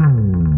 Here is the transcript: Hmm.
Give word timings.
Hmm. 0.00 0.49